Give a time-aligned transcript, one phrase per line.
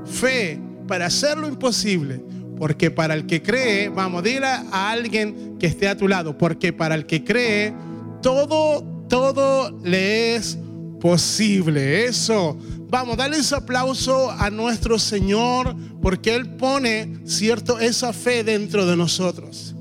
[0.06, 2.22] fe para hacer lo imposible.
[2.58, 6.72] Porque para el que cree, vamos, dile a alguien que esté a tu lado, porque
[6.72, 7.73] para el que cree,
[8.22, 10.58] todo, todo le es
[11.02, 12.06] posible.
[12.06, 12.58] Eso.
[12.88, 18.95] Vamos, dale ese aplauso a nuestro Señor porque Él pone, cierto, esa fe dentro de
[18.95, 19.75] nosotros.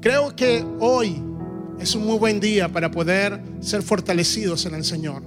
[0.00, 1.20] Creo que hoy
[1.80, 5.22] es un muy buen día para poder ser fortalecidos en el Señor.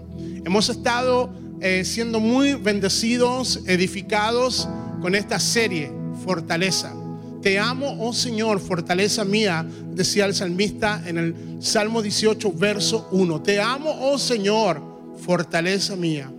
[0.46, 4.70] Hemos estado eh, siendo muy bendecidos, edificados
[5.02, 5.92] con esta serie,
[6.24, 6.94] Fortaleza.
[7.42, 13.42] Te amo, oh Señor, fortaleza mía, decía el salmista en el Salmo 18, verso 1.
[13.42, 14.82] Te amo, oh Señor,
[15.18, 16.30] fortaleza mía.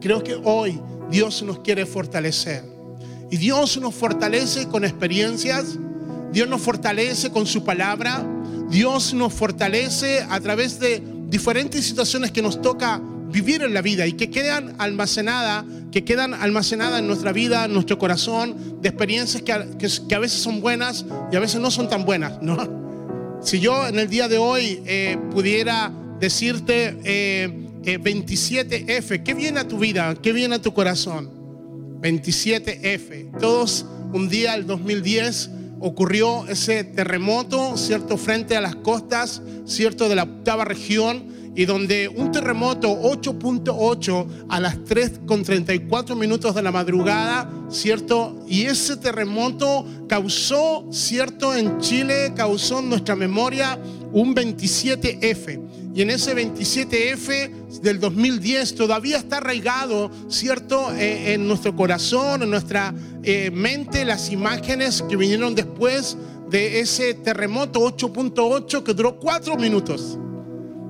[0.00, 0.80] Creo que hoy
[1.10, 2.64] Dios nos quiere fortalecer.
[3.30, 5.76] Y Dios nos fortalece con experiencias,
[6.32, 8.26] Dios nos fortalece con su palabra,
[8.68, 13.00] Dios nos fortalece a través de diferentes situaciones que nos toca
[13.30, 17.72] vivir en la vida y que quedan almacenadas, que quedan almacenadas en nuestra vida, en
[17.72, 22.04] nuestro corazón, de experiencias que a, veces son buenas y a veces no son tan
[22.04, 22.80] buenas, ¿no?
[23.42, 29.60] Si yo en el día de hoy eh, pudiera decirte 27F, eh, eh, ¿qué viene
[29.60, 30.14] a tu vida?
[30.14, 31.30] ¿Qué viene a tu corazón?
[32.00, 33.38] 27F.
[33.38, 38.16] Todos un día, el 2010, ocurrió ese terremoto, ¿cierto?
[38.16, 40.08] Frente a las costas, ¿cierto?
[40.08, 46.70] De la octava región y donde un terremoto 8.8 a las 3.34 minutos de la
[46.70, 48.44] madrugada, ¿cierto?
[48.48, 51.54] Y ese terremoto causó, ¿cierto?
[51.54, 53.78] En Chile causó en nuestra memoria
[54.12, 55.60] un 27F.
[55.94, 60.92] Y en ese 27F del 2010 todavía está arraigado, ¿cierto?
[60.94, 66.16] Eh, en nuestro corazón, en nuestra eh, mente, las imágenes que vinieron después
[66.48, 70.18] de ese terremoto 8.8 que duró cuatro minutos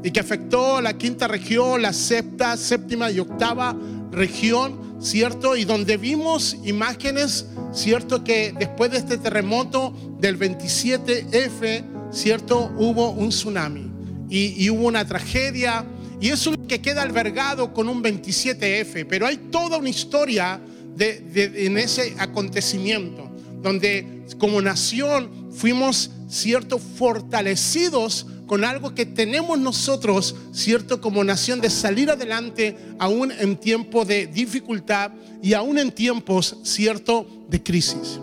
[0.02, 3.76] y que afectó la quinta región, la sexta, séptima y octava
[4.10, 5.56] región, ¿cierto?
[5.56, 8.24] Y donde vimos imágenes, ¿cierto?
[8.24, 12.72] Que después de este terremoto del 27F, ¿cierto?
[12.76, 13.90] Hubo un tsunami
[14.28, 15.84] y, hubo una tragedia.
[16.20, 20.60] Y eso que queda albergado con un 27F, pero hay toda una historia
[20.98, 23.30] en ese acontecimiento,
[23.62, 31.00] donde como nación fuimos, ¿cierto?, fortalecidos con algo que tenemos nosotros, ¿cierto?
[31.00, 37.26] Como nación de salir adelante aún en tiempo de dificultad y aún en tiempos, ¿cierto?
[37.48, 38.18] De crisis.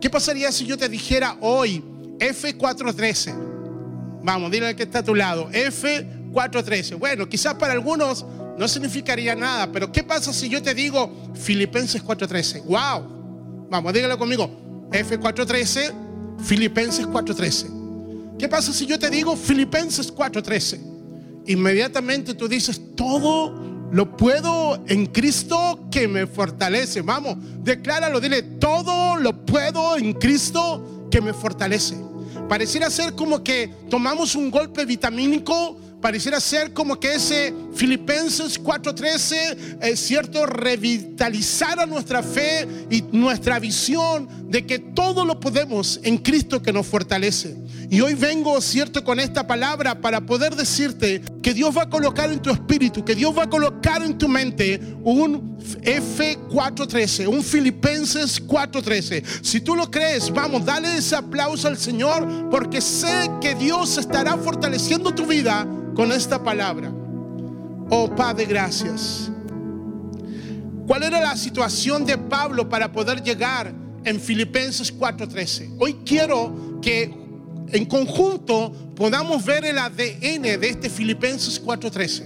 [0.00, 1.80] ¿Qué pasaría si yo te dijera hoy
[2.18, 3.34] F413?
[4.22, 6.98] Vamos, dile al que está a tu lado, F413.
[6.98, 8.24] Bueno, quizás para algunos
[8.56, 12.62] no significaría nada, pero ¿qué pasa si yo te digo Filipenses 413?
[12.66, 13.66] ¡Wow!
[13.70, 14.50] Vamos, dígalo conmigo,
[14.90, 15.92] F413,
[16.44, 17.82] Filipenses 413.
[18.38, 20.80] ¿Qué pasa si yo te digo Filipenses 4:13?
[21.46, 27.02] Inmediatamente tú dices, todo lo puedo en Cristo que me fortalece.
[27.02, 31.96] Vamos, decláralo, dile, todo lo puedo en Cristo que me fortalece.
[32.52, 39.78] Pareciera ser como que tomamos un golpe vitamínico pareciera ser como que ese Filipenses 4:13
[39.80, 46.60] es cierto revitalizara nuestra fe y nuestra visión de que todo lo podemos en Cristo
[46.60, 47.56] que nos fortalece.
[47.90, 52.30] Y hoy vengo, cierto, con esta palabra para poder decirte que Dios va a colocar
[52.30, 58.40] en tu espíritu, que Dios va a colocar en tu mente un F413, un Filipenses
[58.40, 59.22] 413.
[59.42, 64.36] Si tú lo crees, vamos, dale ese aplauso al Señor porque sé que Dios estará
[64.36, 66.92] fortaleciendo tu vida con esta palabra.
[67.90, 69.30] Oh Padre, gracias.
[70.86, 73.72] ¿Cuál era la situación de Pablo para poder llegar
[74.04, 75.76] en Filipenses 4:13?
[75.78, 77.21] Hoy quiero que
[77.72, 82.24] en conjunto podamos ver el ADN de este Filipenses 4:13,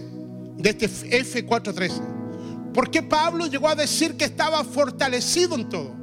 [0.59, 2.73] de este F4:13.
[2.75, 5.95] ¿Por qué Pablo llegó a decir que estaba fortalecido en todo?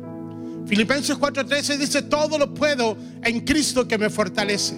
[0.65, 4.75] Filipenses 4:13 dice, todo lo puedo en Cristo que me fortalece.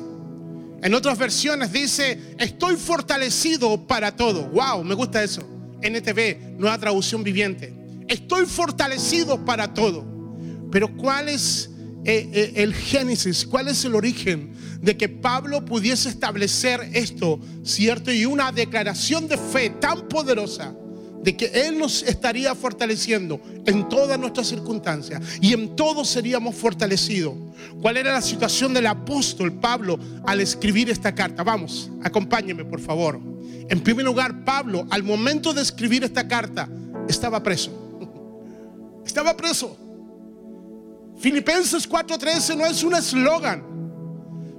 [0.81, 4.49] En otras versiones dice, estoy fortalecido para todo.
[4.49, 5.41] Wow, me gusta eso.
[5.81, 7.73] NTV, nueva traducción viviente.
[8.07, 10.05] Estoy fortalecido para todo.
[10.71, 11.69] Pero ¿cuál es
[12.03, 13.45] eh, eh, el génesis?
[13.45, 18.11] ¿Cuál es el origen de que Pablo pudiese establecer esto, cierto?
[18.11, 20.73] Y una declaración de fe tan poderosa
[21.25, 27.33] de que Él nos estaría fortaleciendo en todas nuestras circunstancias y en todo seríamos fortalecidos.
[27.81, 31.43] ¿Cuál era la situación del apóstol Pablo al escribir esta carta?
[31.43, 33.19] Vamos, acompáñeme por favor.
[33.67, 36.69] En primer lugar, Pablo al momento de escribir esta carta
[37.09, 37.71] estaba preso.
[39.05, 39.77] Estaba preso.
[41.17, 43.74] Filipenses 4:13 no es un eslogan.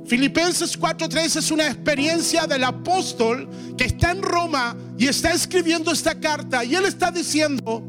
[0.07, 6.21] Filipenses 4:3 es una experiencia del apóstol que está en Roma y está escribiendo esta
[6.21, 7.83] carta y él está diciendo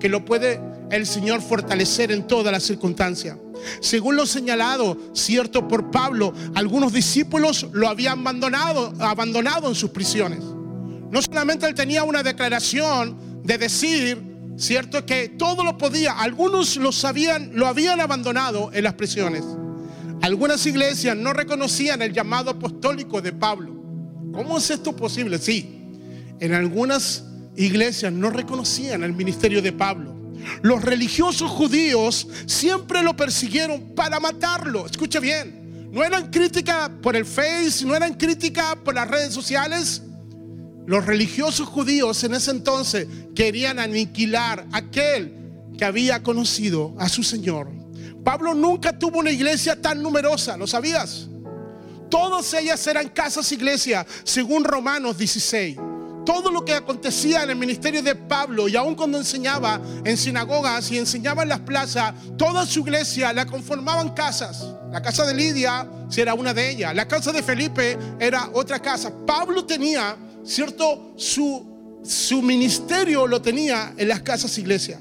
[0.00, 0.60] que lo puede
[0.90, 3.38] el Señor fortalecer en todas las circunstancias.
[3.80, 10.40] Según lo señalado, cierto por Pablo, algunos discípulos lo habían abandonado, abandonado en sus prisiones.
[10.40, 14.20] No solamente él tenía una declaración de decir,
[14.56, 19.44] cierto que todo lo podía, algunos lo sabían, lo habían abandonado en las prisiones.
[20.22, 23.74] Algunas iglesias no reconocían el llamado apostólico de Pablo.
[24.32, 25.36] ¿Cómo es esto posible?
[25.40, 25.90] Sí,
[26.38, 27.24] en algunas
[27.56, 30.14] iglesias no reconocían el ministerio de Pablo.
[30.62, 34.86] Los religiosos judíos siempre lo persiguieron para matarlo.
[34.86, 40.02] Escuche bien, no eran críticas por el Face, no eran críticas por las redes sociales.
[40.86, 45.34] Los religiosos judíos en ese entonces querían aniquilar a aquel
[45.76, 47.81] que había conocido a su Señor
[48.24, 51.28] Pablo nunca tuvo una iglesia tan numerosa, ¿lo sabías?
[52.08, 55.78] Todas ellas eran casas iglesia, según Romanos 16.
[56.24, 60.90] Todo lo que acontecía en el ministerio de Pablo y aún cuando enseñaba en sinagogas
[60.92, 64.64] y enseñaba en las plazas, toda su iglesia la conformaban casas.
[64.92, 68.78] La casa de Lidia si era una de ellas, la casa de Felipe era otra
[68.78, 69.10] casa.
[69.26, 70.14] Pablo tenía,
[70.44, 71.14] ¿cierto?
[71.16, 75.00] Su, su ministerio lo tenía en las casas iglesia.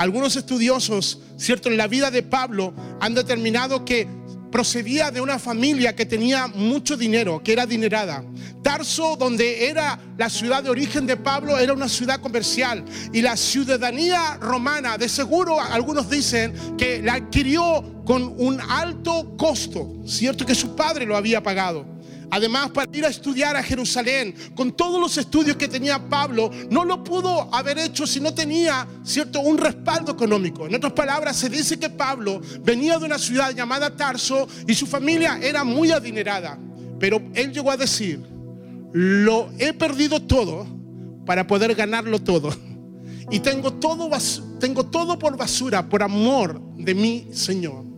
[0.00, 4.08] Algunos estudiosos, cierto, en la vida de Pablo han determinado que
[4.50, 8.24] procedía de una familia que tenía mucho dinero, que era adinerada.
[8.62, 12.82] Tarso, donde era la ciudad de origen de Pablo, era una ciudad comercial.
[13.12, 19.86] Y la ciudadanía romana, de seguro algunos dicen que la adquirió con un alto costo,
[20.06, 21.84] cierto que su padre lo había pagado.
[22.30, 26.84] Además, para ir a estudiar a Jerusalén, con todos los estudios que tenía Pablo, no
[26.84, 30.66] lo pudo haber hecho si no tenía, cierto, un respaldo económico.
[30.66, 34.86] En otras palabras, se dice que Pablo venía de una ciudad llamada Tarso y su
[34.86, 36.58] familia era muy adinerada.
[37.00, 38.20] Pero él llegó a decir,
[38.92, 40.66] lo he perdido todo
[41.26, 42.50] para poder ganarlo todo.
[43.30, 44.10] Y tengo todo,
[44.58, 47.89] tengo todo por basura, por amor de mi Señor.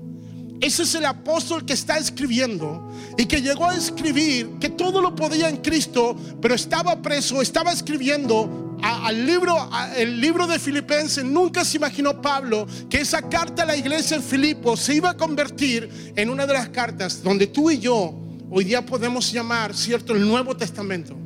[0.63, 2.89] Ese es el apóstol que está escribiendo
[3.19, 7.73] y que llegó a escribir que todo lo podía en Cristo, pero estaba preso, estaba
[7.73, 11.25] escribiendo al libro, el libro de Filipenses.
[11.25, 15.17] Nunca se imaginó Pablo que esa carta a la iglesia en Filipo se iba a
[15.17, 18.15] convertir en una de las cartas donde tú y yo
[18.49, 21.17] hoy día podemos llamar, cierto, el Nuevo Testamento.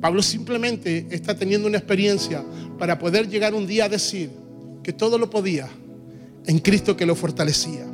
[0.00, 2.42] Pablo simplemente está teniendo una experiencia
[2.78, 4.30] para poder llegar un día a decir
[4.82, 5.68] que todo lo podía
[6.46, 7.92] en Cristo que lo fortalecía.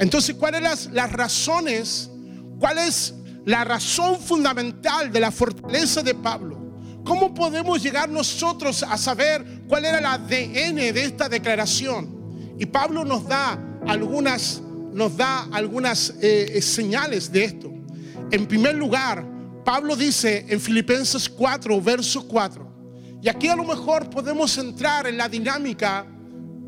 [0.00, 2.10] Entonces, ¿cuáles las, las razones?
[2.58, 3.14] ¿Cuál es
[3.44, 6.58] la razón fundamental de la fortaleza de Pablo?
[7.04, 12.54] ¿Cómo podemos llegar nosotros a saber cuál era el ADN de esta declaración?
[12.58, 17.70] Y Pablo nos da algunas, nos da algunas eh, eh, señales de esto.
[18.30, 19.22] En primer lugar,
[19.66, 22.70] Pablo dice en Filipenses 4, verso 4,
[23.22, 26.06] y aquí a lo mejor podemos entrar en la dinámica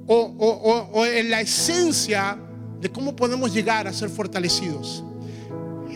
[0.06, 2.38] o, o en la esencia
[2.82, 5.04] de cómo podemos llegar a ser fortalecidos.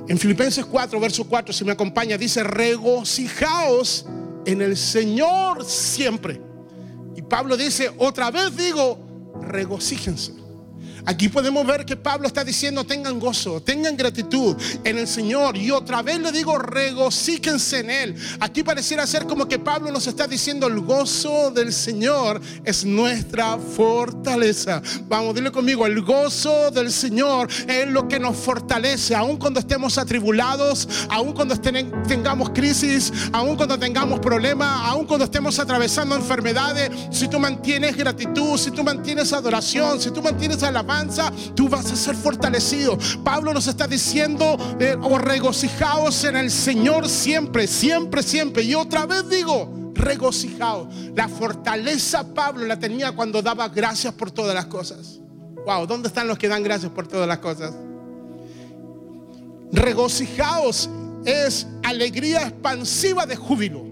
[0.09, 4.07] En Filipenses 4, verso 4, si me acompaña, dice, regocijaos
[4.45, 6.41] en el Señor siempre.
[7.17, 9.01] Y Pablo dice, otra vez digo,
[9.43, 10.33] regocíjense.
[11.07, 15.57] Aquí podemos ver que Pablo está diciendo, tengan gozo, tengan gratitud en el Señor.
[15.57, 18.17] Y otra vez le digo, regocíquense en Él.
[18.41, 23.57] Aquí pareciera ser como que Pablo nos está diciendo, el gozo del Señor es nuestra
[23.57, 24.83] fortaleza.
[25.07, 29.99] Vamos, dile conmigo, el gozo del Señor es lo que nos fortalece, aun cuando estemos
[29.99, 36.91] atribulados, aun cuando tengamos crisis, aun cuando tengamos problemas, aun cuando estemos atravesando enfermedades.
[37.13, 40.96] Si tú mantienes gratitud, si tú mantienes adoración, si tú mantienes alabanza,
[41.55, 42.99] tú vas a ser fortalecido.
[43.25, 48.63] Pablo nos está diciendo, eh, o regocijaos en el Señor siempre, siempre, siempre.
[48.63, 50.89] Y otra vez digo, regocijaos.
[51.15, 55.21] La fortaleza Pablo la tenía cuando daba gracias por todas las cosas.
[55.67, 57.75] Wow, ¿dónde están los que dan gracias por todas las cosas?
[59.73, 60.89] Regocijaos
[61.25, 63.85] es alegría expansiva de júbilo.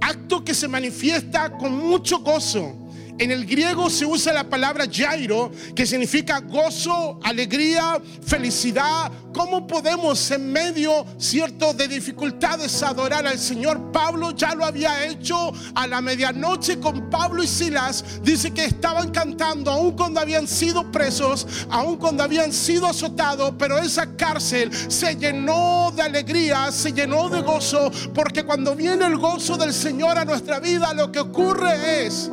[0.00, 2.83] Acto que se manifiesta con mucho gozo
[3.18, 9.10] en el griego se usa la palabra Jairo, que significa gozo, alegría, felicidad.
[9.32, 13.92] ¿Cómo podemos en medio, cierto, de dificultades adorar al Señor?
[13.92, 18.04] Pablo ya lo había hecho a la medianoche con Pablo y Silas.
[18.22, 23.78] Dice que estaban cantando aun cuando habían sido presos, aun cuando habían sido azotados, pero
[23.78, 29.56] esa cárcel se llenó de alegría, se llenó de gozo, porque cuando viene el gozo
[29.56, 32.30] del Señor a nuestra vida, lo que ocurre es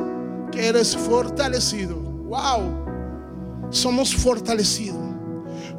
[0.52, 1.96] que eres fortalecido.
[1.96, 5.00] Wow, somos fortalecidos.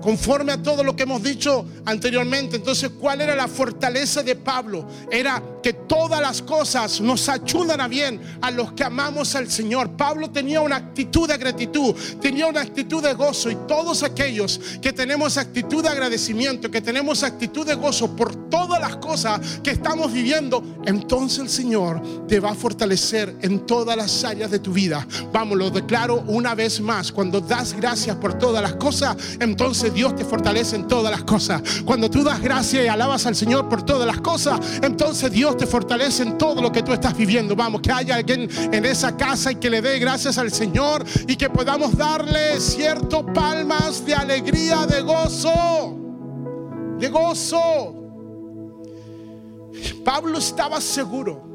[0.01, 4.85] Conforme a todo lo que hemos dicho anteriormente, entonces, ¿cuál era la fortaleza de Pablo?
[5.09, 9.91] Era que todas las cosas nos ayudan a bien a los que amamos al Señor.
[9.97, 14.93] Pablo tenía una actitud de gratitud, tenía una actitud de gozo y todos aquellos que
[14.93, 20.11] tenemos actitud de agradecimiento, que tenemos actitud de gozo por todas las cosas que estamos
[20.11, 25.07] viviendo, entonces el Señor te va a fortalecer en todas las áreas de tu vida.
[25.31, 30.15] Vamos, lo declaro una vez más, cuando das gracias por todas las cosas, entonces Dios
[30.15, 31.61] te fortalece en todas las cosas.
[31.85, 35.65] Cuando tú das gracias y alabas al Señor por todas las cosas, entonces Dios te
[35.65, 37.55] fortalece en todo lo que tú estás viviendo.
[37.55, 41.35] Vamos, que haya alguien en esa casa y que le dé gracias al Señor y
[41.35, 45.97] que podamos darle cierto palmas de alegría, de gozo,
[46.99, 47.95] de gozo.
[50.03, 51.53] Pablo estaba seguro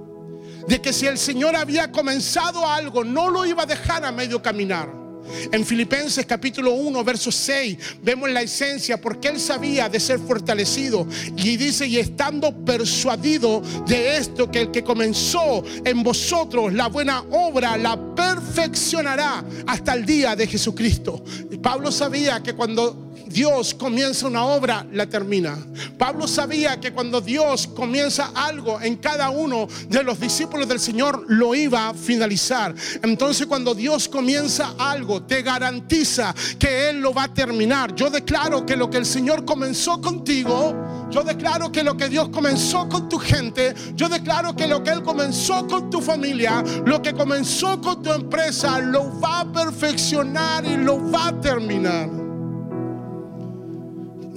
[0.66, 4.42] de que si el Señor había comenzado algo, no lo iba a dejar a medio
[4.42, 5.07] caminar.
[5.52, 11.06] En Filipenses capítulo 1, verso 6, vemos la esencia porque él sabía de ser fortalecido.
[11.36, 17.22] Y dice, y estando persuadido de esto, que el que comenzó en vosotros la buena
[17.30, 21.22] obra, la perfeccionará hasta el día de Jesucristo.
[21.50, 25.58] Y Pablo sabía que cuando Dios comienza una obra, la termina.
[25.96, 31.24] Pablo sabía que cuando Dios comienza algo en cada uno de los discípulos del Señor,
[31.28, 32.74] lo iba a finalizar.
[33.02, 37.94] Entonces cuando Dios comienza algo, te garantiza que Él lo va a terminar.
[37.94, 40.74] Yo declaro que lo que el Señor comenzó contigo,
[41.10, 44.90] yo declaro que lo que Dios comenzó con tu gente, yo declaro que lo que
[44.90, 50.64] Él comenzó con tu familia, lo que comenzó con tu empresa, lo va a perfeccionar
[50.64, 52.27] y lo va a terminar.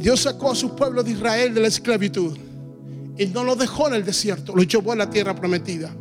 [0.01, 2.38] Dios sacó a su pueblo de Israel de la esclavitud
[3.17, 5.93] y no lo dejó en el desierto, lo llevó a la tierra prometida.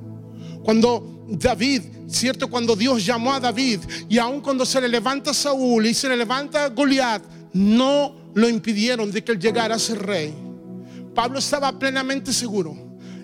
[0.63, 5.87] Cuando David, cierto, cuando Dios llamó a David y aun cuando se le levanta Saúl
[5.87, 10.35] y se le levanta Goliat, no lo impidieron de que él llegara a ser rey.
[11.15, 12.77] Pablo estaba plenamente seguro,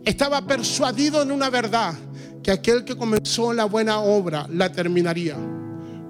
[0.05, 1.95] estaba persuadido en una verdad,
[2.43, 5.37] que aquel que comenzó la buena obra la terminaría.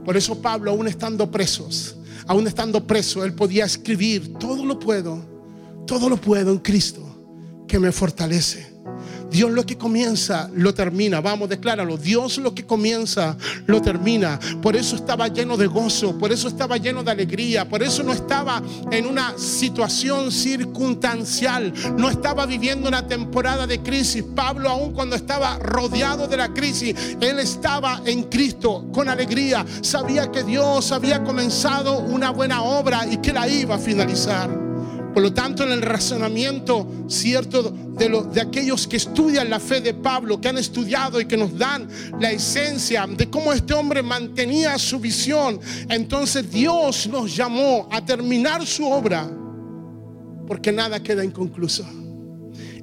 [0.05, 1.97] Por eso Pablo, aún estando presos,
[2.27, 5.25] aún estando preso, él podía escribir, todo lo puedo,
[5.87, 7.03] todo lo puedo en Cristo
[7.67, 8.76] que me fortalece.
[9.31, 11.21] Dios lo que comienza, lo termina.
[11.21, 11.97] Vamos, decláralo.
[11.97, 14.39] Dios lo que comienza, lo termina.
[14.63, 18.13] Por eso estaba lleno de gozo, por eso estaba lleno de alegría, por eso no
[18.13, 24.25] estaba en una situación circunstancial, no estaba viviendo una temporada de crisis.
[24.35, 29.65] Pablo, aun cuando estaba rodeado de la crisis, él estaba en Cristo con alegría.
[29.83, 34.66] Sabía que Dios había comenzado una buena obra y que la iba a finalizar.
[35.17, 39.95] Por lo tanto, en el razonamiento cierto de, de aquellos que estudian la fe de
[39.95, 41.89] Pablo, que han estudiado y que nos dan
[42.21, 45.59] la esencia de cómo este hombre mantenía su visión,
[45.89, 49.27] entonces Dios nos llamó a terminar su obra,
[50.47, 51.87] porque nada queda inconcluso.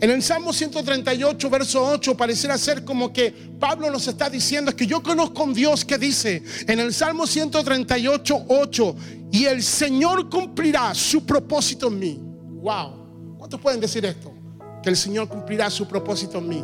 [0.01, 4.75] En el Salmo 138, verso 8, pareciera ser como que Pablo nos está diciendo es
[4.75, 8.95] que yo conozco a un Dios que dice en el Salmo 138, 8,
[9.31, 12.19] y el Señor cumplirá su propósito en mí.
[12.61, 13.37] Wow.
[13.37, 14.33] ¿Cuántos pueden decir esto?
[14.81, 16.63] Que el Señor cumplirá su propósito en mí.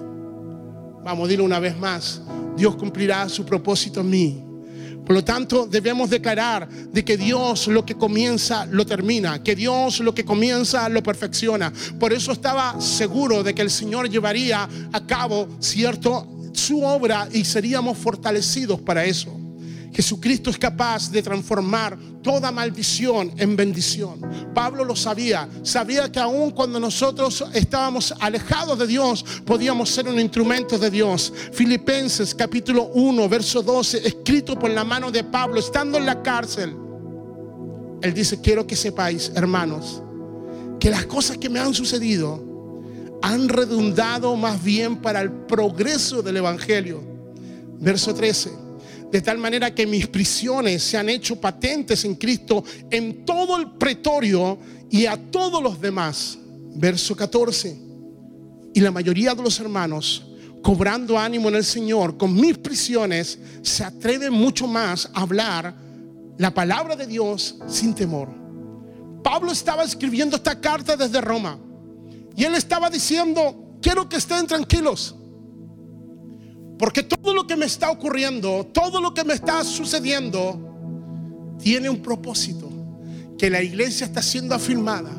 [1.03, 2.21] Vamos a decirlo una vez más.
[2.55, 4.48] Dios cumplirá su propósito en mí.
[5.09, 10.01] Por lo tanto, debemos declarar de que Dios lo que comienza lo termina, que Dios
[10.01, 11.73] lo que comienza lo perfecciona.
[11.99, 17.43] Por eso estaba seguro de que el Señor llevaría a cabo, cierto, su obra y
[17.43, 19.35] seríamos fortalecidos para eso.
[19.93, 24.21] Jesucristo es capaz de transformar toda maldición en bendición.
[24.53, 30.19] Pablo lo sabía, sabía que aun cuando nosotros estábamos alejados de Dios, podíamos ser un
[30.19, 31.33] instrumento de Dios.
[31.51, 36.75] Filipenses capítulo 1, verso 12, escrito por la mano de Pablo, estando en la cárcel.
[38.01, 40.01] Él dice, quiero que sepáis, hermanos,
[40.79, 42.47] que las cosas que me han sucedido
[43.21, 47.01] han redundado más bien para el progreso del Evangelio.
[47.81, 48.68] Verso 13
[49.11, 53.71] de tal manera que mis prisiones se han hecho patentes en Cristo en todo el
[53.71, 54.57] pretorio
[54.89, 56.37] y a todos los demás.
[56.75, 57.75] Verso 14.
[58.73, 60.25] Y la mayoría de los hermanos,
[60.61, 65.75] cobrando ánimo en el Señor, con mis prisiones, se atreven mucho más a hablar
[66.37, 68.29] la palabra de Dios sin temor.
[69.23, 71.59] Pablo estaba escribiendo esta carta desde Roma
[72.35, 75.15] y él estaba diciendo, quiero que estén tranquilos.
[76.79, 82.01] Porque todo lo que me está ocurriendo, todo lo que me está sucediendo, tiene un
[82.01, 82.69] propósito.
[83.37, 85.11] Que la iglesia está siendo afirmada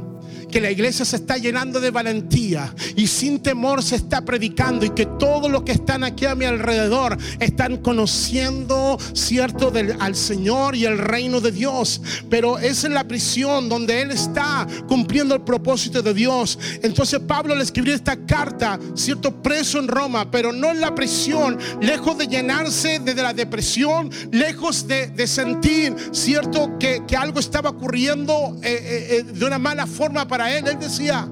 [0.51, 4.91] que la iglesia se está llenando de valentía y sin temor se está predicando y
[4.91, 10.85] que todos los que están aquí a mi alrededor están conociendo, cierto, al Señor y
[10.85, 12.01] el reino de Dios.
[12.29, 16.59] Pero es en la prisión donde Él está cumpliendo el propósito de Dios.
[16.83, 21.59] Entonces Pablo le escribió esta carta, cierto, preso en Roma, pero no en la prisión,
[21.81, 28.71] lejos de llenarse de, la depresión, lejos de, sentir, cierto, que, algo estaba ocurriendo eh,
[28.73, 30.67] eh, eh, de una mala forma para él.
[30.67, 31.29] Él decía,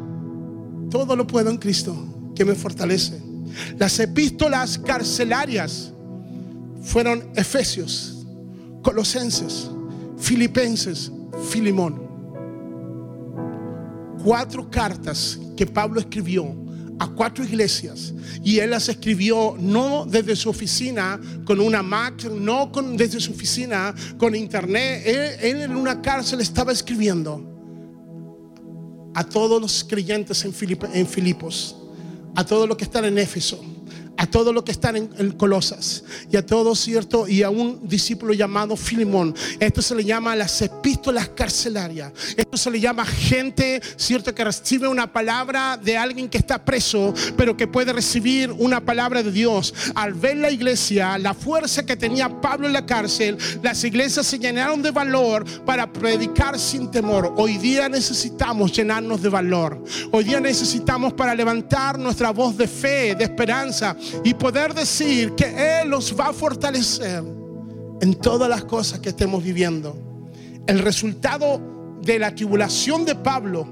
[0.91, 1.97] todo lo puedo en Cristo
[2.35, 3.21] que me fortalece.
[3.79, 5.93] Las epístolas carcelarias
[6.83, 8.27] fueron Efesios,
[8.83, 9.71] Colosenses,
[10.19, 11.11] Filipenses,
[11.50, 12.07] Filimón.
[14.23, 16.55] Cuatro cartas que Pablo escribió
[17.00, 18.12] a cuatro iglesias
[18.43, 23.31] y él las escribió no desde su oficina con una Mac, no con, desde su
[23.31, 25.03] oficina con internet.
[25.40, 27.58] él en una cárcel estaba escribiendo
[29.14, 30.53] a todos los creyentes en,
[31.07, 31.77] Filipos,
[32.35, 33.61] a todos los que están en Éfeso,
[34.18, 37.28] a todos los que están en, Colosas y a todos, ¿cierto?
[37.28, 39.35] Y a un discípulo llamado Filimón.
[39.61, 42.12] Esto se le llama las epístolas carcelarias.
[42.37, 44.35] Esto se le llama gente, ¿cierto?
[44.35, 49.22] Que recibe una palabra de alguien que está preso, pero que puede recibir una palabra
[49.22, 49.72] de Dios.
[49.94, 54.40] Al ver la iglesia, la fuerza que tenía Pablo en la cárcel, las iglesias se
[54.40, 57.33] llenaron de valor para predicar sin temor.
[57.37, 59.85] Hoy día necesitamos llenarnos de valor.
[60.11, 65.81] Hoy día necesitamos para levantar nuestra voz de fe, de esperanza y poder decir que
[65.81, 67.23] Él los va a fortalecer
[68.01, 69.97] en todas las cosas que estemos viviendo.
[70.66, 71.61] El resultado
[72.03, 73.66] de la tribulación de Pablo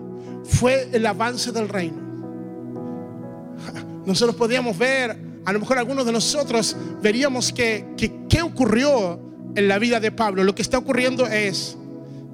[0.45, 2.01] fue el avance del reino.
[4.07, 7.95] Nosotros podíamos ver, a lo mejor algunos de nosotros veríamos que,
[8.29, 9.21] qué ocurrió
[9.55, 10.45] en la vida de Pablo.
[10.45, 11.77] Lo que está ocurriendo es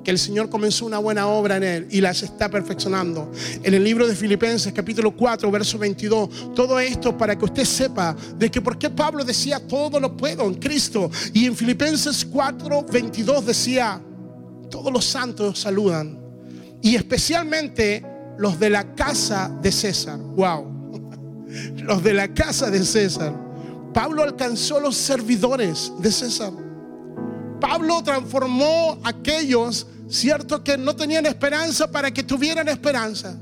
[0.04, 3.30] que el Señor comenzó una buena obra en él y las está perfeccionando.
[3.62, 8.16] En el libro de Filipenses capítulo 4, verso 22, todo esto para que usted sepa
[8.36, 11.10] de que por qué Pablo decía todo lo puedo en Cristo.
[11.32, 14.00] Y en Filipenses 4, 22 decía,
[14.70, 16.18] todos los santos saludan.
[16.80, 18.04] Y especialmente
[18.38, 20.18] los de la casa de César.
[20.18, 20.72] Wow.
[21.76, 23.34] Los de la casa de César.
[23.92, 26.50] Pablo alcanzó los servidores de César.
[27.62, 33.38] Pablo transformó a aquellos, cierto, que no tenían esperanza para que tuvieran esperanza.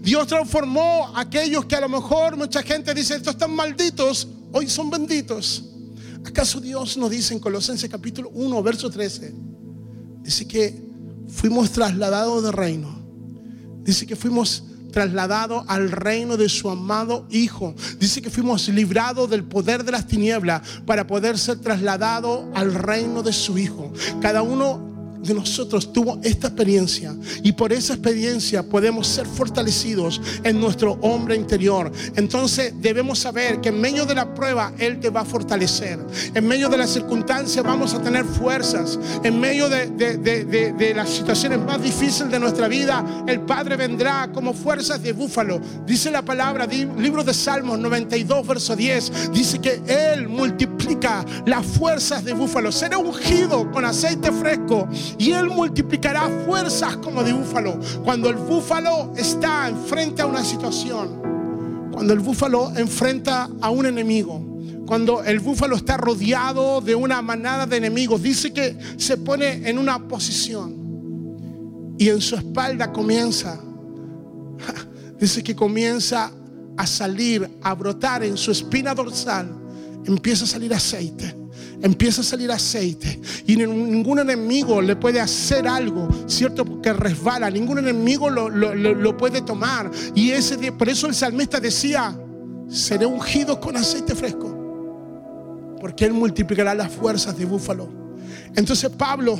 [0.00, 4.70] Dios transformó a aquellos que a lo mejor mucha gente dice, estos están malditos, hoy
[4.70, 5.64] son benditos.
[6.24, 9.34] ¿Acaso Dios nos dice en Colosenses capítulo 1, verso 13?
[10.22, 10.80] Dice que
[11.28, 13.04] fuimos trasladados de reino.
[13.82, 14.62] Dice que fuimos
[14.94, 17.74] trasladado al reino de su amado Hijo.
[17.98, 23.22] Dice que fuimos librados del poder de las tinieblas para poder ser trasladado al reino
[23.22, 23.92] de su Hijo.
[24.22, 24.93] Cada uno
[25.24, 31.36] de nosotros tuvo esta experiencia y por esa experiencia podemos ser fortalecidos en nuestro hombre
[31.36, 31.90] interior.
[32.16, 35.98] Entonces debemos saber que en medio de la prueba Él te va a fortalecer.
[36.34, 38.98] En medio de las circunstancias vamos a tener fuerzas.
[39.22, 44.52] En medio de, de las situaciones más difíciles de nuestra vida, el Padre vendrá como
[44.52, 45.60] fuerzas de búfalo.
[45.86, 52.24] Dice la palabra, libro de Salmos 92, verso 10, dice que Él multiplica las fuerzas
[52.24, 52.70] de búfalo.
[52.72, 57.78] Será ungido con aceite fresco y Él multiplicará fuerzas como de búfalo.
[58.02, 64.42] Cuando el búfalo está enfrente a una situación, cuando el búfalo enfrenta a un enemigo,
[64.86, 69.78] cuando el búfalo está rodeado de una manada de enemigos, dice que se pone en
[69.78, 73.60] una posición y en su espalda comienza,
[75.20, 76.32] dice que comienza
[76.76, 79.48] a salir, a brotar en su espina dorsal,
[80.04, 81.43] empieza a salir aceite
[81.84, 86.64] empieza a salir aceite y ningún enemigo le puede hacer algo, ¿cierto?
[86.64, 89.90] Porque resbala, ningún enemigo lo, puede tomar.
[90.14, 92.18] Y ese por eso el salmista decía,
[92.70, 97.86] seré ungido con aceite fresco, porque Él multiplicará las fuerzas de búfalo.
[98.56, 99.38] Entonces Pablo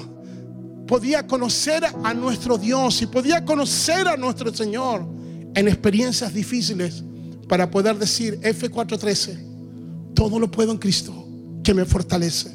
[0.87, 5.07] podía conocer a nuestro Dios y podía conocer a nuestro Señor
[5.55, 7.03] en experiencias difíciles
[7.49, 11.24] para poder decir F413, todo lo puedo en Cristo
[11.65, 12.53] que me fortalece.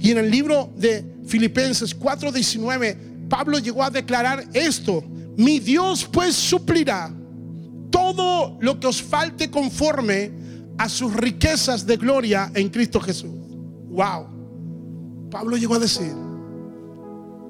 [0.00, 5.02] Y en el libro de Filipenses 4:19, Pablo llegó a declarar esto,
[5.36, 7.12] mi Dios pues suplirá
[7.90, 10.30] todo lo que os falte conforme
[10.78, 13.30] a sus riquezas de gloria en Cristo Jesús.
[13.88, 14.26] Wow.
[15.30, 16.12] Pablo llegó a decir,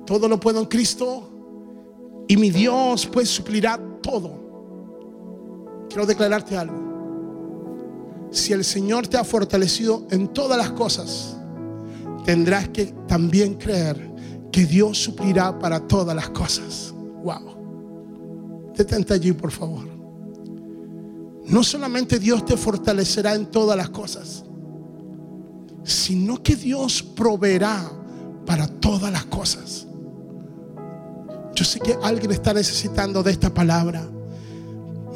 [0.06, 4.42] todo lo puedo en Cristo y mi Dios pues suplirá todo.
[5.88, 6.83] Quiero declararte algo
[8.34, 11.36] si el Señor te ha fortalecido en todas las cosas,
[12.24, 14.12] tendrás que también creer
[14.50, 16.92] que Dios suplirá para todas las cosas.
[17.22, 18.72] Wow.
[18.76, 19.88] Detente allí, por favor.
[21.46, 24.44] No solamente Dios te fortalecerá en todas las cosas,
[25.84, 27.88] sino que Dios proveerá
[28.44, 29.86] para todas las cosas.
[31.54, 34.04] Yo sé que alguien está necesitando de esta palabra.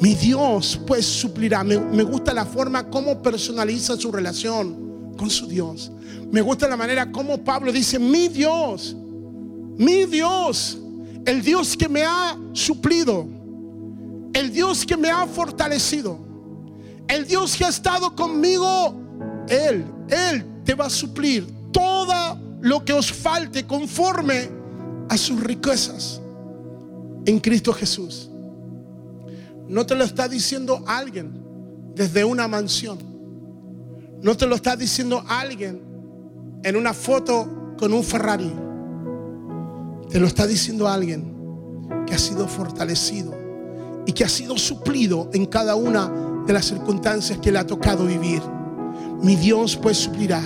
[0.00, 1.64] Mi Dios pues suplirá.
[1.64, 5.90] Me, gusta la forma como personaliza su relación con su Dios.
[6.30, 8.94] Me gusta la manera como Pablo dice, mi Dios,
[9.76, 10.78] mi Dios,
[11.24, 13.26] el Dios que me ha suplido,
[14.34, 16.18] el Dios que me ha fortalecido,
[17.08, 18.94] el Dios que ha estado conmigo,
[19.48, 24.50] Él, Él te va a suplir todo lo que os falte conforme
[25.08, 26.20] a sus riquezas
[27.24, 28.27] en Cristo Jesús.
[29.68, 31.30] No te lo está diciendo alguien
[31.94, 32.98] desde una mansión.
[34.22, 35.82] No te lo está diciendo alguien
[36.62, 38.52] en una foto con un Ferrari.
[40.08, 41.34] Te lo está diciendo alguien
[42.06, 43.34] que ha sido fortalecido
[44.06, 46.10] y que ha sido suplido en cada una
[46.46, 48.42] de las circunstancias que le ha tocado vivir.
[49.22, 50.40] Mi Dios pues suplirá.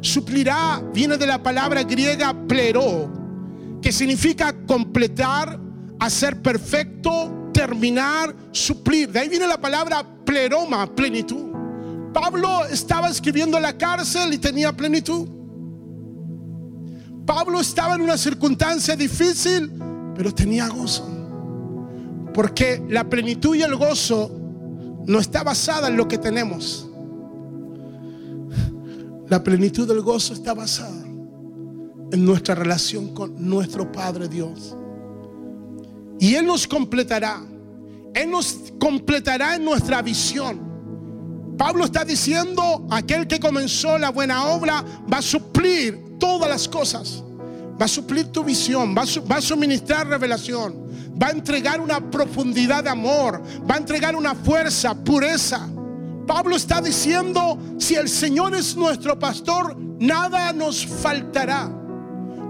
[0.00, 5.60] Suplirá viene de la palabra griega plero, que significa completar,
[6.00, 9.10] hacer perfecto, terminar, suplir.
[9.12, 11.50] De ahí viene la palabra pleroma, plenitud.
[12.10, 15.28] Pablo estaba escribiendo en la cárcel y tenía plenitud.
[17.26, 19.70] Pablo estaba en una circunstancia difícil,
[20.16, 21.06] pero tenía gozo.
[22.32, 24.30] Porque la plenitud y el gozo
[25.06, 26.88] no está basada en lo que tenemos.
[29.28, 31.04] La plenitud del gozo está basada
[32.10, 34.74] en nuestra relación con nuestro Padre Dios.
[36.18, 37.49] Y Él nos completará.
[38.14, 40.70] Él nos completará en nuestra visión.
[41.56, 47.22] Pablo está diciendo, aquel que comenzó la buena obra va a suplir todas las cosas.
[47.80, 49.02] Va a suplir tu visión, va
[49.36, 50.74] a, suministrar revelación,
[51.20, 55.66] va a entregar una profundidad de amor, va a entregar una fuerza, pureza.
[56.26, 61.70] Pablo está diciendo, si el Señor es nuestro pastor, nada nos faltará.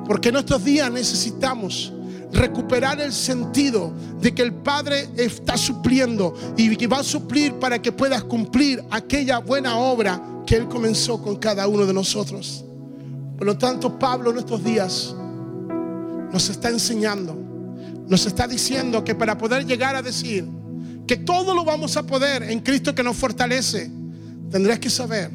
[0.04, 1.92] Porque en estos días necesitamos
[2.32, 7.80] recuperar el sentido de que el Padre está supliendo y que va a suplir para
[7.80, 12.64] que puedas cumplir aquella buena obra que Él comenzó con cada uno de nosotros.
[13.36, 15.14] Por lo tanto, Pablo en estos días
[16.32, 17.36] nos está enseñando,
[18.06, 20.46] nos está diciendo que para poder llegar a decir
[21.06, 23.90] que todo lo vamos a poder en Cristo que nos fortalece,
[24.50, 25.30] tendrás que saber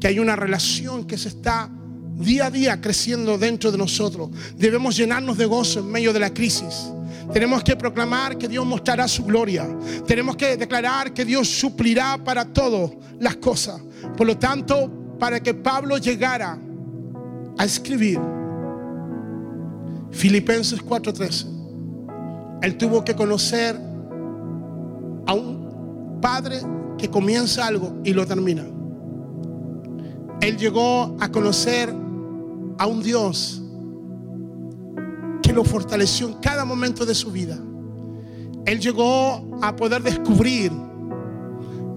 [0.00, 1.70] que hay una relación que se está
[2.18, 4.30] día a día creciendo dentro de nosotros.
[4.56, 6.90] Debemos llenarnos de gozo en medio de la crisis.
[7.32, 9.68] Tenemos que proclamar que Dios mostrará su gloria.
[10.06, 13.80] Tenemos que declarar que Dios suplirá para todas las cosas.
[14.16, 16.58] Por lo tanto, para que Pablo llegara
[17.56, 18.18] a escribir
[20.10, 21.46] Filipenses 4:13,
[22.62, 23.76] él tuvo que conocer
[25.26, 26.60] a un padre
[26.96, 28.64] que comienza algo y lo termina.
[30.40, 31.92] Él llegó a conocer
[32.78, 33.60] a un Dios
[35.42, 37.58] que lo fortaleció en cada momento de su vida.
[38.64, 40.70] Él llegó a poder descubrir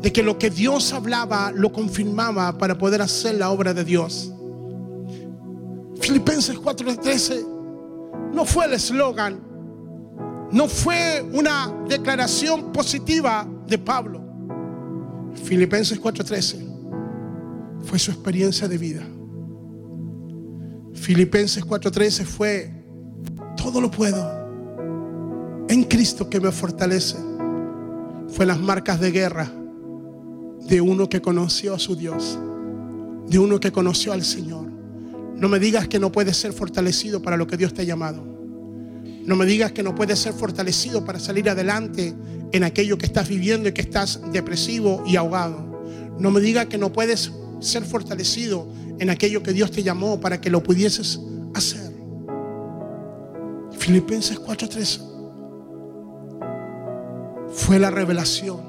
[0.02, 4.34] de que lo que Dios hablaba lo confirmaba para poder hacer la obra de Dios.
[6.00, 7.46] Filipenses 4:13
[8.34, 9.40] no fue el eslogan,
[10.52, 14.22] no fue una declaración positiva de Pablo.
[15.44, 16.68] Filipenses 4:13
[17.84, 19.04] fue su experiencia de vida.
[21.02, 22.72] Filipenses 4:13 fue,
[23.58, 27.18] todo lo puedo en Cristo que me fortalece.
[28.28, 29.52] Fue las marcas de guerra
[30.68, 32.38] de uno que conoció a su Dios,
[33.28, 34.68] de uno que conoció al Señor.
[35.36, 38.24] No me digas que no puedes ser fortalecido para lo que Dios te ha llamado.
[39.26, 42.14] No me digas que no puedes ser fortalecido para salir adelante
[42.52, 45.82] en aquello que estás viviendo y que estás depresivo y ahogado.
[46.20, 48.68] No me digas que no puedes ser fortalecido
[49.02, 51.20] en aquello que Dios te llamó para que lo pudieses
[51.56, 51.92] hacer.
[53.72, 55.02] Filipenses 4:13
[57.52, 58.60] fue la revelación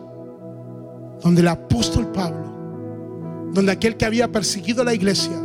[1.22, 5.38] donde el apóstol Pablo, donde aquel que había perseguido la iglesia,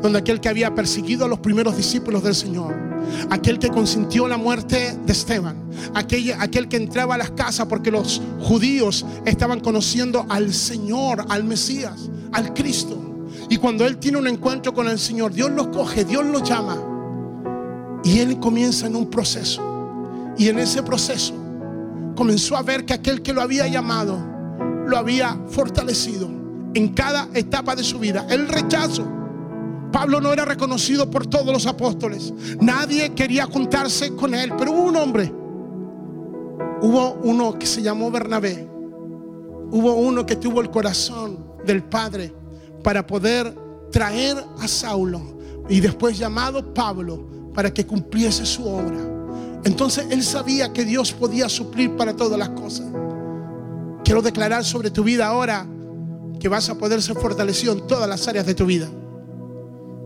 [0.00, 2.74] donde aquel que había perseguido a los primeros discípulos del Señor,
[3.28, 5.56] aquel que consintió la muerte de Esteban,
[5.92, 11.44] aquel, aquel que entraba a las casas porque los judíos estaban conociendo al Señor, al
[11.44, 13.11] Mesías, al Cristo.
[13.52, 16.78] Y cuando él tiene un encuentro con el Señor, Dios lo coge, Dios lo llama.
[18.02, 20.32] Y él comienza en un proceso.
[20.38, 21.34] Y en ese proceso
[22.16, 24.18] comenzó a ver que aquel que lo había llamado
[24.86, 26.30] lo había fortalecido
[26.72, 28.26] en cada etapa de su vida.
[28.30, 29.06] El rechazo
[29.92, 32.32] Pablo no era reconocido por todos los apóstoles.
[32.58, 34.54] Nadie quería juntarse con él.
[34.56, 35.30] Pero hubo un hombre.
[36.80, 38.66] Hubo uno que se llamó Bernabé.
[39.70, 42.40] Hubo uno que tuvo el corazón del Padre
[42.82, 43.54] para poder
[43.90, 45.20] traer a Saulo
[45.68, 48.98] y después llamado Pablo para que cumpliese su obra.
[49.64, 52.86] Entonces él sabía que Dios podía suplir para todas las cosas.
[54.04, 55.66] Quiero declarar sobre tu vida ahora
[56.40, 58.88] que vas a poder ser fortalecido en todas las áreas de tu vida.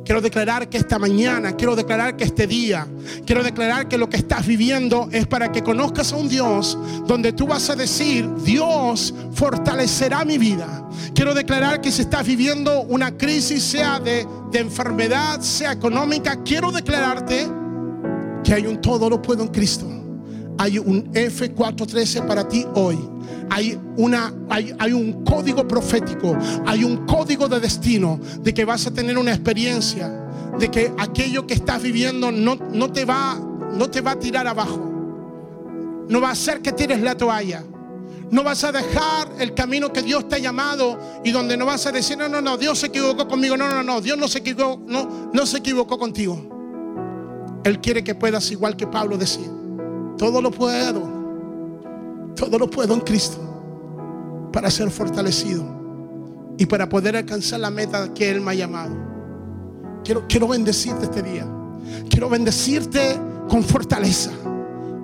[0.07, 2.87] Quiero declarar que esta mañana, quiero declarar que este día,
[3.27, 7.33] quiero declarar que lo que estás viviendo es para que conozcas a un Dios donde
[7.33, 10.88] tú vas a decir, Dios fortalecerá mi vida.
[11.12, 16.71] Quiero declarar que si estás viviendo una crisis, sea de, de enfermedad, sea económica, quiero
[16.71, 17.49] declararte
[18.45, 20.06] que hay un todo lo puedo en Cristo.
[20.59, 22.97] Hay un F413 para ti hoy
[23.51, 28.87] hay, una, hay, hay, un código profético, hay un código de destino de que vas
[28.87, 30.09] a tener una experiencia,
[30.59, 33.38] de que aquello que estás viviendo no, no, te, va,
[33.73, 34.81] no te va a tirar abajo,
[36.09, 37.62] no va a hacer que tires la toalla.
[38.29, 41.87] No vas a dejar el camino que Dios te ha llamado y donde no vas
[41.87, 43.57] a decir, no, no, no, Dios se equivocó conmigo.
[43.57, 47.61] No, no, no, Dios no se equivocó, no, no se equivocó contigo.
[47.62, 49.49] Él quiere que puedas, igual que Pablo, decir,
[50.17, 51.17] todo lo puedo
[52.37, 53.39] todo lo puedo en Cristo
[54.53, 55.65] para ser fortalecido
[56.59, 58.95] y para poder alcanzar la meta que Él me ha llamado.
[60.05, 61.47] Quiero, quiero bendecirte este día.
[62.09, 64.31] Quiero bendecirte con fortaleza.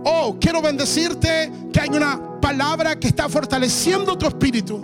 [0.05, 4.81] Oh, quiero bendecirte que hay una palabra que está fortaleciendo tu espíritu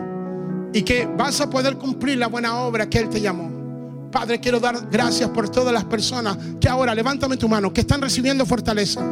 [0.72, 4.10] y que vas a poder cumplir la buena obra que Él te llamó.
[4.10, 8.00] Padre, quiero dar gracias por todas las personas que ahora, levántame tu mano, que están
[8.00, 9.02] recibiendo fortaleza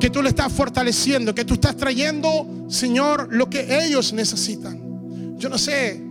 [0.00, 5.36] que tú le estás fortaleciendo, que tú estás trayendo, Señor, lo que ellos necesitan.
[5.38, 6.02] Yo no sé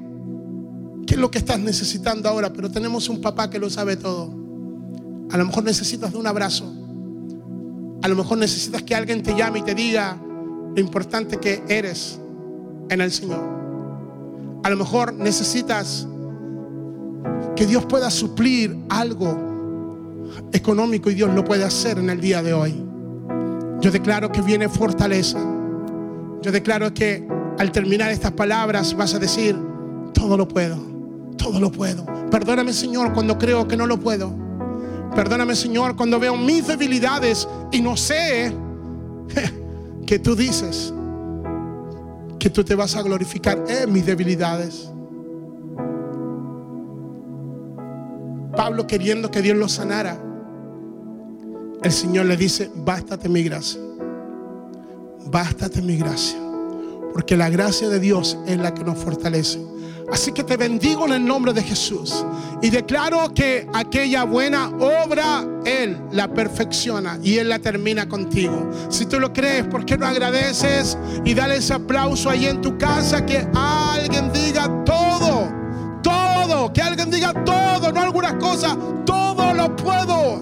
[1.08, 4.32] qué es lo que estás necesitando ahora, pero tenemos un papá que lo sabe todo.
[5.32, 6.72] A lo mejor necesitas de un abrazo.
[8.02, 12.20] A lo mejor necesitas que alguien te llame y te diga lo importante que eres
[12.90, 13.42] en el Señor.
[14.64, 16.08] A lo mejor necesitas
[17.56, 22.54] que Dios pueda suplir algo económico y Dios lo puede hacer en el día de
[22.54, 22.89] hoy.
[23.82, 25.40] Yo declaro que viene fortaleza.
[26.42, 27.26] Yo declaro que
[27.58, 29.58] al terminar estas palabras vas a decir,
[30.14, 30.78] todo lo puedo,
[31.38, 32.06] todo lo puedo.
[32.30, 34.36] Perdóname Señor cuando creo que no lo puedo.
[35.16, 38.54] Perdóname Señor cuando veo mis debilidades y no sé
[40.06, 40.94] que tú dices
[42.38, 44.92] que tú te vas a glorificar en mis debilidades.
[48.56, 50.29] Pablo queriendo que Dios lo sanara
[51.84, 53.80] el Señor le dice, bástate mi gracia.
[55.26, 56.38] Bástate mi gracia.
[57.14, 59.60] Porque la gracia de Dios es la que nos fortalece.
[60.12, 62.26] Así que te bendigo en el nombre de Jesús.
[62.62, 68.70] Y declaro que aquella buena obra Él la perfecciona y Él la termina contigo.
[68.90, 72.78] Si tú lo crees, ¿por qué no agradeces y dale ese aplauso ahí en tu
[72.78, 73.26] casa?
[73.26, 75.48] Que alguien diga todo,
[76.02, 80.42] todo, que alguien diga todo, no algunas cosas, todo lo puedo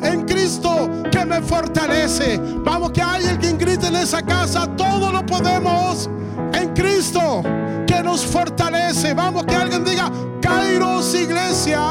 [1.11, 2.39] Que me fortalece.
[2.63, 6.09] Vamos, que hay alguien grite en esa casa, todo lo podemos
[6.53, 7.43] en Cristo
[7.85, 9.13] que nos fortalece.
[9.13, 10.11] Vamos, que alguien diga,
[10.41, 11.81] Kairos Iglesia,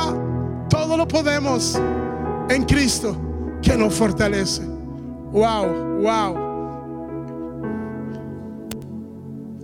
[0.68, 1.81] todo lo podemos
[2.49, 3.16] en Cristo
[3.62, 4.62] que nos fortalece.
[5.33, 6.46] Wow, wow.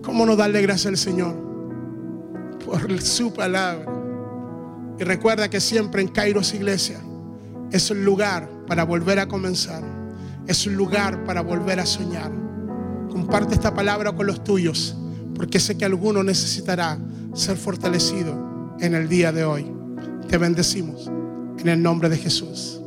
[0.02, 1.34] ¿Cómo no darle gracias al Señor
[2.64, 3.86] por su palabra?
[4.98, 7.00] Y recuerda que siempre en Kairos Iglesia
[7.70, 9.82] es un lugar para volver a comenzar.
[10.46, 12.32] Es un lugar para volver a soñar.
[13.10, 14.96] Comparte esta palabra con los tuyos,
[15.34, 16.98] porque sé que alguno necesitará
[17.34, 19.70] ser fortalecido en el día de hoy.
[20.26, 21.10] Te bendecimos
[21.58, 22.81] en el nombre de Jesús.